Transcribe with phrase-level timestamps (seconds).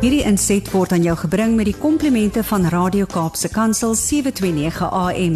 [0.00, 5.34] Hierdie inset word aan jou gebring met die komplimente van Radio Kaapse Kansel 729 AM.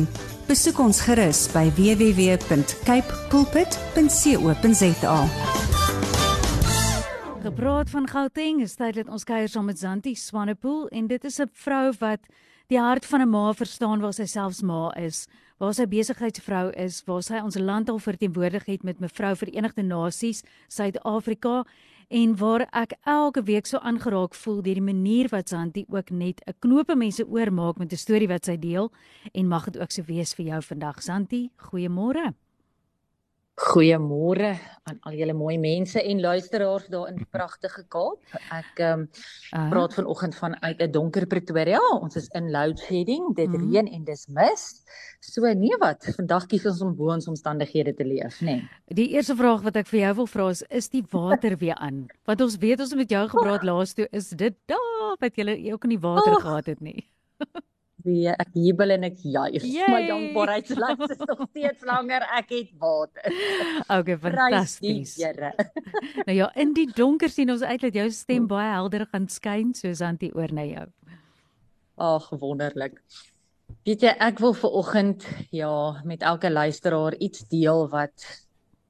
[0.48, 5.18] Besoek ons gerus by www.cape pulpit.co.za.
[7.44, 11.40] Gepraat van Gauteng, is tyd dat ons kuier saam met Zanti Swanepoel en dit is
[11.44, 12.24] 'n vrou wat
[12.72, 15.28] die hart van 'n ma verstaan waar sy selfs ma is,
[15.58, 20.42] waar sy besigheidsvrou is, waar sy ons land al verteenwoordig het met mevrou Verenigde Nasies
[20.68, 21.64] Suid-Afrika
[22.08, 26.40] en waar ek elke week so aangeraak voel deur die manier wat Santi ook net
[26.46, 28.92] 'n knope mense oormaak met 'n storie wat sy deel
[29.32, 31.02] en mag dit ook so wees vir jou vandag.
[31.02, 32.34] Santi goeiemôre.
[33.56, 38.20] Goeiemôre aan al julle mooi mense en luisteraars daar in die pragtige Kaap.
[38.52, 41.80] Ek ehm um, praat vanoggend van uit 'n donker Pretoria.
[42.00, 43.32] Ons is in load shedding.
[43.34, 43.62] Dit mm.
[43.62, 44.64] reën en dis mis.
[45.20, 48.60] So nee wat, vandag kies ons om bo ons omstandighede te leef, nê.
[48.60, 48.68] Nee.
[49.00, 52.06] Die eerste vraag wat ek vir jou wil vra is, is die water weer aan?
[52.28, 55.72] Want ons weet ons het met jou gepraat laas toe, is dit daar wat jy
[55.72, 56.42] ook in die water oh.
[56.44, 57.08] gehad het nie.
[58.04, 59.64] weer ek jubel en ek juig.
[59.90, 62.24] My dankbaarheidslys is nog steeds langer.
[62.36, 63.36] Ek het water.
[63.88, 65.16] Okay, fantasties.
[66.26, 69.72] nou ja, in die donker sien ons uit dat jou stem baie helder gaan skyn
[69.76, 70.88] soos Antie oor na jou.
[72.04, 73.00] Ag, wonderlik.
[73.84, 75.24] Weet jy, ek wil vir oggend
[75.54, 75.72] ja,
[76.04, 78.26] met elke luisteraar iets deel wat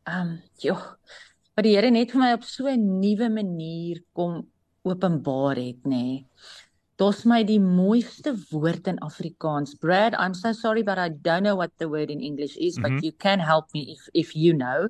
[0.05, 0.83] ehm um, joh,
[1.55, 4.43] wat die Here net vir my op so 'n nuwe manier kom
[4.85, 6.03] openbaar het, nê.
[6.03, 6.27] Nee.
[7.01, 9.75] Dis my die mooiste woord in Afrikaans.
[9.81, 12.79] Brad, I'm so sorry but I don't know what the word in English is, mm
[12.79, 12.83] -hmm.
[12.83, 13.05] but mm-hmm.
[13.05, 14.89] you can help me if if you know.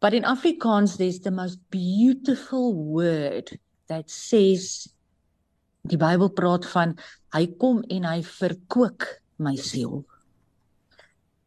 [0.00, 4.92] But in Afrikaans there's the most beautiful word that says
[5.88, 6.98] die Bybel praat van
[7.32, 9.02] hy kom en hy verkoop
[9.36, 10.04] my siel.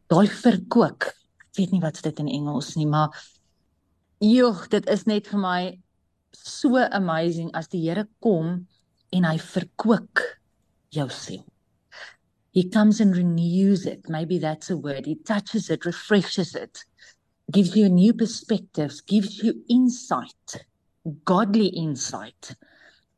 [0.09, 1.06] Daai verkoop.
[1.52, 3.14] Ek weet nie wat dit in Engels nie, maar
[4.17, 5.62] joh, dit is net vir my
[6.32, 8.66] so amazing as die Here kom
[9.12, 10.23] en hy verkoop
[10.95, 11.45] jou siel.
[12.52, 14.10] He comes and renews it.
[14.10, 15.05] Maybe that's a word.
[15.05, 16.83] He touches it, refreshes it,
[17.50, 20.66] gives you a new perspective, gives you insight,
[21.23, 22.55] godly insight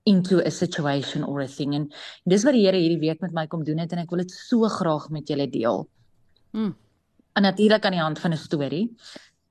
[0.05, 1.73] into a situation or a thing.
[1.73, 1.89] En
[2.29, 4.33] dis wat die Here hierdie week met my kom doen het en ek wil dit
[4.35, 5.87] so graag met julle deel.
[6.53, 6.73] Mm.
[7.33, 8.85] En natuurlik aan die hand van 'n storie.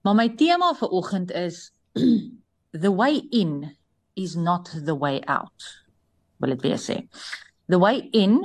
[0.03, 1.73] Maar my tema vir oggend is
[2.85, 3.77] the way in
[4.15, 5.82] is not the way out
[6.43, 6.99] wil dit weer sê.
[7.71, 8.41] The way in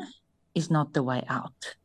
[0.58, 1.76] is not the way out.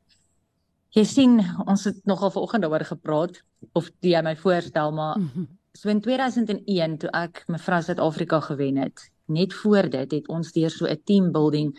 [0.93, 3.39] Jy sien, ons het nogal vanoggend daaroor gepraat
[3.79, 5.47] of jy my voorstel maar mm -hmm.
[5.73, 10.71] so in 2001 toe ek mevrou Suid-Afrika gewen het, net voor dit het ons deur
[10.71, 11.79] so 'n team building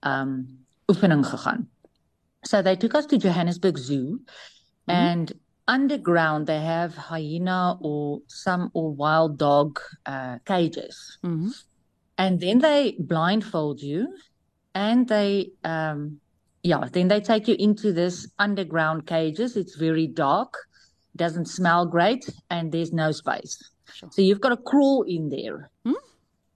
[0.00, 1.68] um oefening gegaan.
[2.42, 4.24] So they took us to Johannesburg Zoo mm
[4.86, 4.94] -hmm.
[4.94, 5.32] and
[5.64, 9.78] underground they have hyena or some or wild dog
[10.08, 11.18] uh cages.
[11.20, 11.69] Mm -hmm.
[12.20, 14.00] And then they blindfold you
[14.74, 16.20] and they um
[16.62, 20.58] yeah then they take you into this underground cages it's very dark
[21.16, 23.56] doesn't smell great and there's no space
[23.94, 24.10] sure.
[24.12, 26.00] so you've got to crawl in there hmm?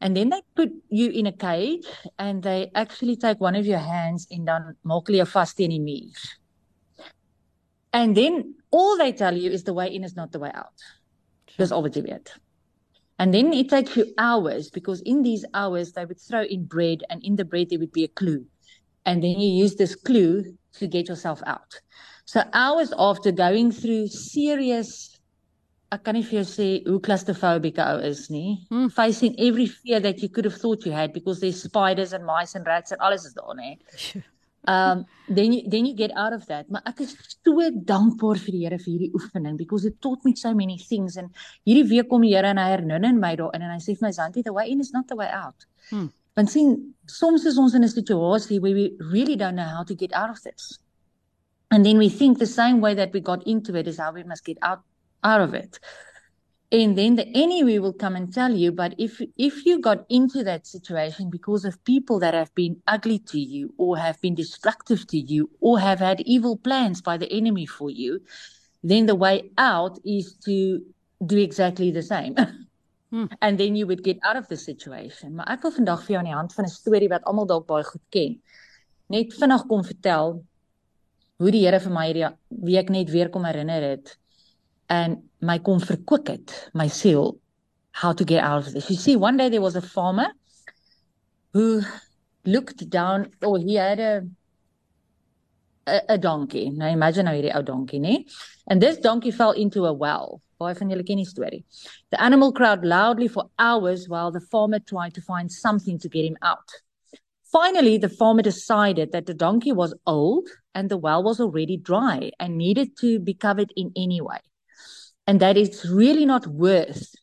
[0.03, 1.89] and then they put you in a cage
[2.19, 5.77] and they actually take one of your hands and dan maak hulle jou vas teen
[5.77, 6.25] die muur
[8.03, 10.89] and then all they tell you is the way in is not the way out
[11.49, 11.65] sure.
[11.65, 12.39] dis al wat jy weet
[13.19, 17.05] And then it takes you hours because in these hours they would throw in bread
[17.11, 18.45] and in the bread there would be a clue.
[19.07, 21.81] And then you use this clue to get yourself out.
[22.25, 25.15] So hours after going through serious
[25.93, 28.67] I can't even say hoe claustrophobic ou is nie.
[28.69, 28.89] Hmm.
[28.89, 32.57] Facing every fear that you could have thought you had because there's spiders and mice
[32.57, 33.79] and rats and alles is daar nê.
[34.67, 36.69] um then you then you get out of that.
[36.71, 40.35] Maar ek is so dankbaar vir die Here vir hierdie oefening because it taught me
[40.37, 41.17] so many things.
[41.17, 41.31] And
[41.67, 44.13] hierdie week kom die Here en hy herinner my daarin en hy sê vir my
[44.13, 45.67] Zanti the way in is not the way out.
[45.91, 46.09] Hmm.
[46.37, 49.95] want sien soms is ons in 'n situasie where we really don't know how to
[49.95, 50.79] get out of this.
[51.71, 54.23] And then we think the same way that we got into it is how we
[54.25, 54.83] must get out
[55.23, 55.79] out of it
[56.75, 60.43] and then the enemy will come and tell you but if if you got into
[60.43, 65.07] that situation because of people that have been ugly to you or have been destructive
[65.07, 68.21] to you or have had evil plans by the enemy for you
[68.83, 70.83] then the way out is to
[71.25, 72.35] do exactly the same
[73.11, 73.27] hmm.
[73.41, 76.19] and then you would get out of the situation maar ek wil vandag vir jou
[76.25, 78.35] aan die hand van 'n storie wat almal dalk baie goed ken
[79.15, 80.43] net vinnig kom vertel
[81.39, 82.35] hoe die Here vir my hierdie
[82.67, 84.19] week net weer kom herinner het
[84.95, 85.19] and
[85.51, 87.35] my kom verkoop het my siel
[88.03, 90.29] how to get out of this you see one day there was a farmer
[91.53, 91.67] who
[92.55, 94.15] looked down oh he had a
[95.87, 98.17] a, a donkey now imagine how hierdie ou donkey nê
[98.69, 101.65] and this donkey fell into a well Baie van julle ken die storie.
[102.11, 106.25] The animal cried loudly for hours while the farmer tried to find something to get
[106.25, 106.71] him out.
[107.53, 112.31] Finally, the farmer decided that the donkey was old and the well was already dry
[112.41, 114.41] and needed to be covered in any way.
[115.27, 117.15] And that it's really not worth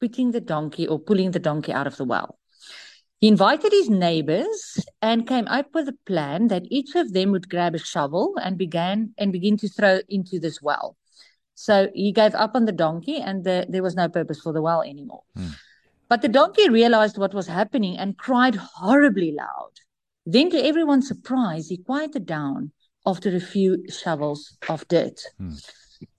[0.00, 2.38] putting the donkey or pulling the donkey out of the well.
[3.20, 7.48] He invited his neighbors and came up with a plan that each of them would
[7.48, 10.96] grab a shovel and began and begin to throw into this well.
[11.54, 14.60] So he gave up on the donkey and the, there was no purpose for the
[14.60, 15.22] well anymore.
[15.36, 15.48] Hmm.
[16.08, 19.70] But the donkey realized what was happening and cried horribly loud.
[20.26, 22.72] Then, to everyone's surprise, he quieted down
[23.06, 25.20] after a few shovels of dirt.
[25.38, 25.54] Hmm.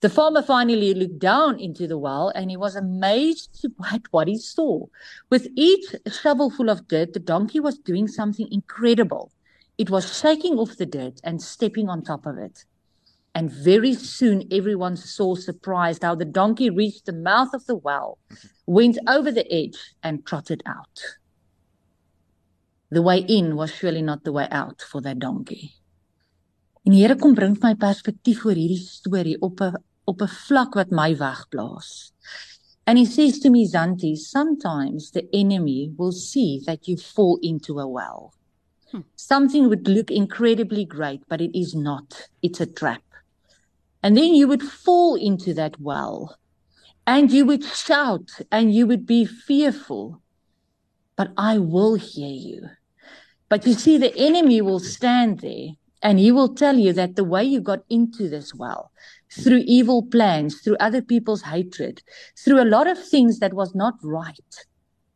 [0.00, 4.38] The farmer finally looked down into the well and he was amazed at what he
[4.38, 4.86] saw.
[5.30, 9.32] With each shovelful of dirt, the donkey was doing something incredible.
[9.78, 12.64] It was shaking off the dirt and stepping on top of it.
[13.34, 18.18] And very soon, everyone saw surprised how the donkey reached the mouth of the well,
[18.66, 21.02] went over the edge, and trotted out.
[22.90, 25.74] The way in was surely not the way out for that donkey.
[26.86, 29.74] En die Here kom bring my perspektief oor hierdie storie op 'n
[30.06, 32.12] op 'n vlak wat my wegblaas.
[32.86, 37.80] And he says to me, Zanti, sometimes the enemy will see that you fall into
[37.80, 38.32] a well.
[38.92, 39.00] Hmm.
[39.16, 42.30] Something would look incredibly great, but it is not.
[42.40, 43.02] It's a trap.
[44.00, 46.38] And then you would fall into that well
[47.04, 50.22] and you would shout and you would be fearful.
[51.16, 52.70] But I will hear you.
[53.48, 55.74] But you see, the enemy will stand there
[56.06, 58.92] and he will tell you that the way you got into this well,
[59.28, 62.00] through evil plans, through other people's hatred,
[62.38, 64.54] through a lot of things that was not right.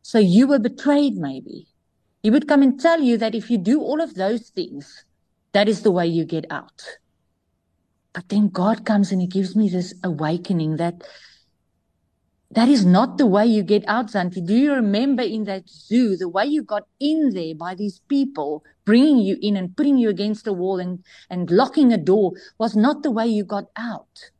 [0.01, 1.67] So you were betrayed, maybe.
[2.23, 5.05] He would come and tell you that if you do all of those things,
[5.53, 6.83] that is the way you get out.
[8.11, 11.03] But then God comes and He gives me this awakening that
[12.51, 14.45] that is not the way you get out, Zantie.
[14.45, 18.63] Do you remember in that zoo, the way you got in there by these people
[18.85, 20.99] bringing you in and putting you against a wall and,
[21.29, 24.31] and locking a door was not the way you got out.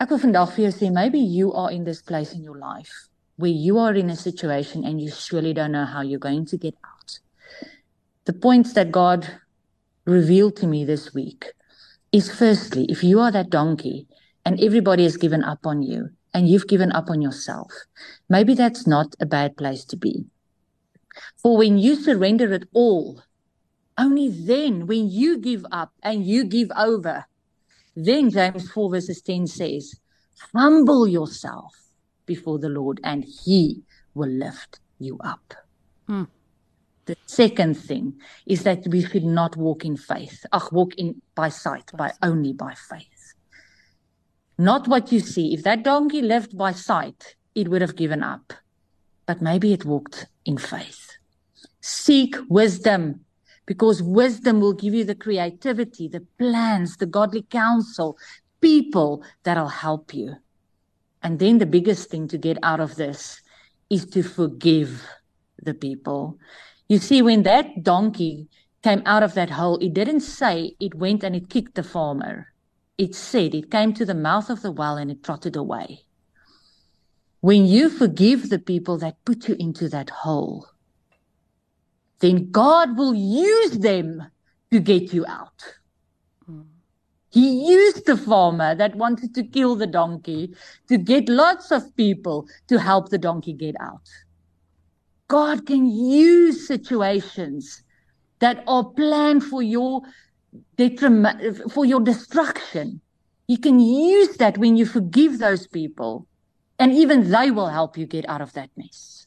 [0.00, 3.08] Ek wil vandag vir jou sê maybe you are in this place in your life
[3.36, 6.58] where you are in a situation and you surely don't know how you're going to
[6.58, 7.20] get out.
[8.26, 9.40] The points that God
[10.04, 11.52] revealed to me this week
[12.12, 14.06] is firstly, if you are that donkey
[14.44, 17.72] and everybody has given up on you and you've given up on yourself,
[18.28, 20.26] maybe that's not a bad place to be.
[21.38, 23.22] For when you surrender it all,
[23.96, 27.24] only then, when you give up and you give over,
[27.96, 29.94] then James 4 verses 10 says,
[30.52, 31.72] humble yourself
[32.26, 33.80] before the Lord and he
[34.12, 35.54] will lift you up.
[36.06, 36.24] Hmm.
[37.06, 40.44] The second thing is that we should not walk in faith.
[40.52, 43.15] Ach, walk in by sight, by only by faith.
[44.58, 45.52] Not what you see.
[45.52, 48.52] If that donkey lived by sight, it would have given up.
[49.26, 51.18] But maybe it walked in faith.
[51.80, 53.24] Seek wisdom
[53.66, 58.16] because wisdom will give you the creativity, the plans, the godly counsel,
[58.60, 60.36] people that'll help you.
[61.22, 63.40] And then the biggest thing to get out of this
[63.90, 65.04] is to forgive
[65.62, 66.38] the people.
[66.88, 68.48] You see, when that donkey
[68.82, 72.52] came out of that hole, it didn't say it went and it kicked the farmer.
[72.98, 76.00] It said it came to the mouth of the well and it trotted away.
[77.40, 80.66] When you forgive the people that put you into that hole,
[82.20, 84.26] then God will use them
[84.70, 85.62] to get you out.
[87.30, 90.54] He used the farmer that wanted to kill the donkey
[90.88, 94.08] to get lots of people to help the donkey get out.
[95.28, 97.82] God can use situations
[98.38, 100.02] that are planned for your
[100.76, 103.00] detriment, for your destruction.
[103.46, 106.26] He can use that when you forgive those people,
[106.78, 109.26] and even they will help you get out of that mess.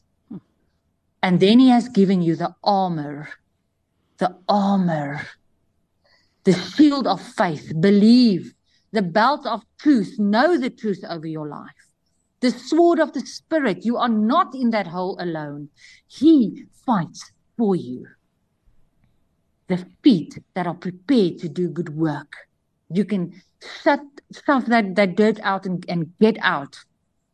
[1.22, 3.28] And then He has given you the armor,
[4.18, 5.26] the armor,
[6.44, 8.54] the shield of faith, believe,
[8.92, 11.90] the belt of truth, know the truth over your life
[12.40, 13.84] the sword of the Spirit.
[13.84, 15.68] You are not in that hole alone.
[16.06, 18.06] He fights for you.
[19.70, 22.32] The feet that are prepared to do good work.
[22.90, 23.40] You can
[23.82, 24.00] shut
[24.32, 26.76] stuff that, that dirt out and, and get out.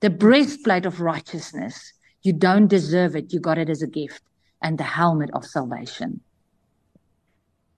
[0.00, 1.92] The breastplate of righteousness.
[2.22, 3.32] You don't deserve it.
[3.32, 4.22] You got it as a gift.
[4.62, 6.20] And the helmet of salvation.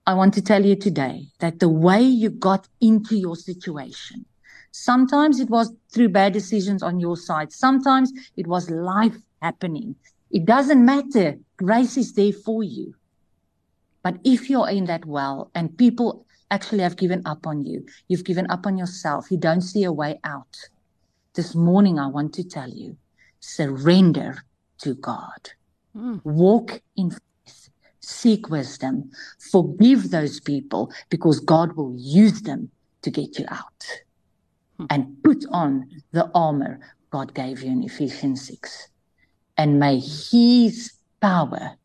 [0.05, 4.25] I want to tell you today that the way you got into your situation
[4.71, 7.51] Sometimes it was through bad decisions on your side.
[7.51, 9.95] Sometimes it was life happening.
[10.31, 11.37] It doesn't matter.
[11.57, 12.93] Grace is there for you.
[14.03, 18.23] But if you're in that well and people actually have given up on you, you've
[18.23, 20.57] given up on yourself, you don't see a way out,
[21.35, 22.97] This morning, I want to tell you
[23.39, 24.43] surrender
[24.79, 25.49] to God.
[25.95, 26.21] Mm.
[26.23, 29.11] Walk in faith, seek wisdom,
[29.51, 32.71] forgive those people because God will use them
[33.03, 33.85] to get you out.
[34.79, 34.87] Mm.
[34.89, 36.79] And put on the armor
[37.11, 38.89] God gave you in Ephesians 6.
[39.57, 41.75] And may His power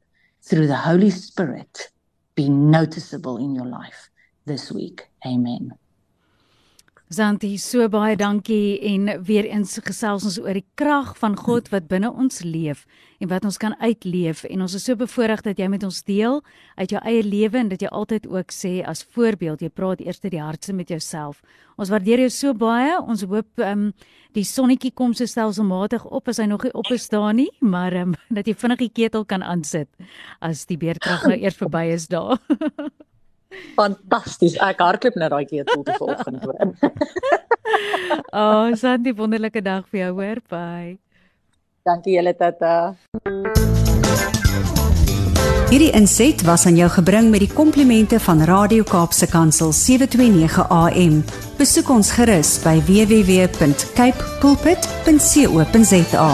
[0.43, 1.91] through the Holy Spirit
[2.37, 4.11] be noticeable in your life
[4.47, 5.09] this week.
[5.27, 5.73] Amen.
[7.15, 11.87] Zanti, so baie dankie en weer eens gesels ons oor die krag van God wat
[11.87, 12.81] binne ons leef
[13.23, 16.41] en wat ons kan uitleef en ons is so bevoorreg dat jy met ons deel
[16.81, 20.19] uit jou eie lewe en dat jy altyd ook sê as voorbeeld jy praat eers
[20.25, 21.39] die hartse met jouself.
[21.79, 22.99] Ons waardeer jou so baie.
[22.99, 23.89] Ons hoop ehm um,
[24.35, 27.95] die sonnetjie kom so stelselmatig op as hy nog nie op is daar nie, maar
[27.95, 29.91] ehm um, dat jy vinnig die ketel kan aansit
[30.41, 32.41] as die beerkrag nou eers verby is daar.
[33.79, 34.59] Fantasties.
[34.63, 36.59] Ek hardloop net daai keer tot vanoggend hoor.
[38.41, 40.43] oh, Sandy, wonderlike dag vir jou hoor.
[40.53, 40.99] Bye.
[41.85, 42.95] Dankie julle tata.
[45.75, 51.25] Hierdie inset was aan jou gebring met die komplimente van Radio Kaapse Kansel 729 AM.
[51.59, 56.31] Besoek ons gerus by www.cape pulpit.co.za.